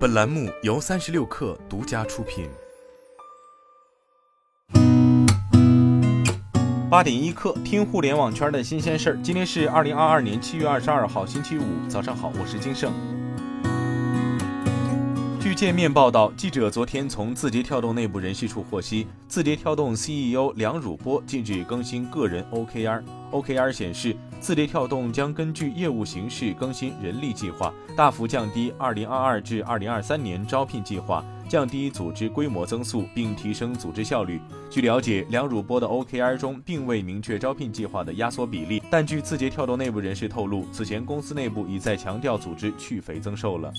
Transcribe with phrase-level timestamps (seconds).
[0.00, 2.48] 本栏目由三十六氪独家出品。
[6.88, 9.18] 八点一刻，听互联网圈的新鲜事儿。
[9.22, 12.90] 今天是二零二二年七月二十二号，星期五，早上好，我是金盛。
[15.50, 23.02] 据界面报道，记者昨天从字节跳动内部人事处获悉，字节跳动 CEO 梁汝波近日更新个人 OKR。
[23.32, 34.40] OKR 显示，字节跳动将根据业务形势更新人力计划，大幅降低2022至2023年招聘计划，降低组织规模增速，并提升组织效率。
[34.70, 43.72] 据了解，梁汝波的 OKR 中并未明确招聘计划的压缩比例，但据字节跳动内部人士透露，此前公司内部已在强调组织去肥增瘦了。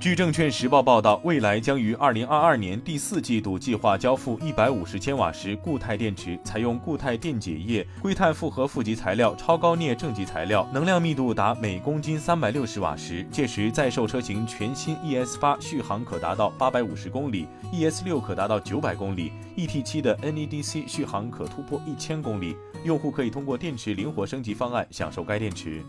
[0.00, 25.82] 据证券时报报道，蔚来将于二零二二年第四季度计划交付一百五十千瓦时固态电池，采用固态电解液、硅碳复合负极材料、超高镍正极材料，能量密度达每公斤三百六十瓦时，届时在售车型全新 ES 八续航可达到八百五十公里，ES 六可达到九百公里，ET 七的 NEDC 续航可突破一千公里，用户可以通过电池灵活升级方案享受该电池。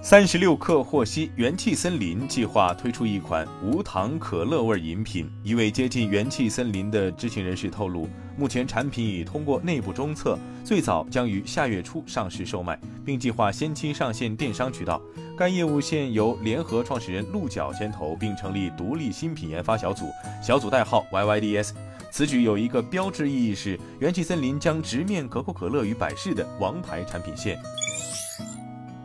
[0.00, 5.28] 三十六氪获悉，元气森林计划推出一款无糖可乐味饮品。
[5.42, 15.02] 一位接近元气森林的知情人士透露，目前产品已通过内部中测，最早将于下月初上市售卖，并计划先期上线电商渠道。
[15.36, 20.06] 该业务线由联合创始人鹿角牵头，并成立独立新品研发小组，
[20.42, 21.72] 小组代号 YYDS。
[22.10, 27.58] 此举有一个标志意义是，元气森林将直面可口可乐与百事的王牌产品线。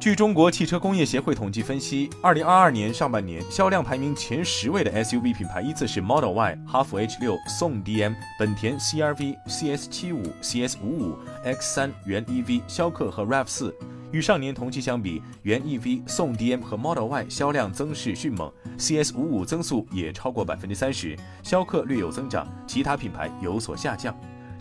[0.04, 13.74] 据中国汽车工业协会统计分析，二零二二年上半年销量排名前十位的 SUV 品牌依次是 Model Y、哈弗 H 六、宋 DM、本田 CR-V、CS 七五、CS 五五、X 三、元 EV、逍客和 RAV 四。
[14.12, 24.14] 与上年同期相比，元 EV、宋 DM 和 Model Y 销量增势迅猛，CS 五五增速也超过百分之三十，逍客略有增长，其他品牌有所下降。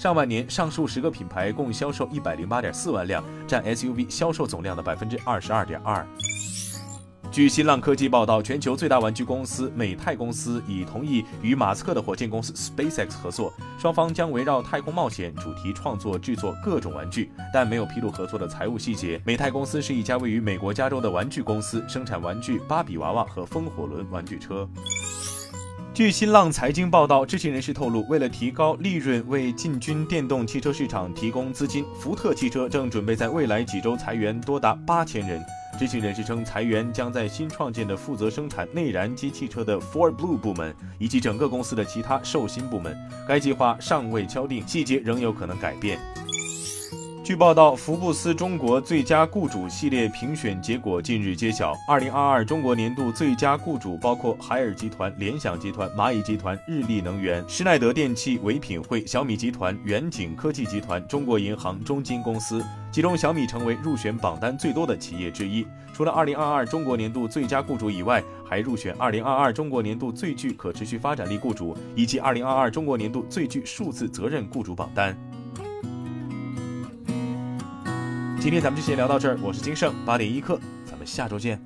[0.03, 6.05] 上半年，上述十个品牌共销售一百零八点四万辆，占 SUV 销售总量的百分之二十二点二。
[7.31, 19.23] 据新浪科技报道，全球最大玩具公司美泰公司已同意与马斯克的火箭公司 SpaceX 合作，双方将围绕太空冒险主题创作制作各种玩具，但没有披露合作的财务细节。
[19.25, 24.69] 美泰公司是一家位于美国加州的玩具公司，生产玩具芭比娃娃和风火轮玩具车。
[25.95, 35.45] 据新浪财经报道，知情人士透露，为了提高利润，为进军电动汽车市场提供资金，福特汽车正准备在未来几周裁员多达八千人。
[35.79, 42.97] 知情人士称，裁员将在新创建的负责生产内燃机汽车的 Ford Blue 部门以及整个公司的其他受薪部门。
[43.29, 45.99] 该计划尚未敲定，细节仍有可能改变。
[47.25, 51.73] 据报道，福布斯中国最佳雇主系列评选结果近日揭晓。
[51.87, 62.61] 二零二二中国年度最佳雇主包括海尔集团、联想集团、蚂蚁集团、日立能源、施耐德电器、唯品会、小米集团、远景科技集团、中国银行、中金公司。
[62.91, 65.65] 其中，小米成为入选榜单最多的企业之一。
[65.95, 75.17] 除了二零二二中国年度最佳雇主以外，还入选二零二二中国年度最具可持续发展力雇主以及二零二二中国年度最具数字责任雇主榜单。
[78.43, 81.63] 今天咱们就先聊到这儿，我是金盛八点一刻，咱们下周见。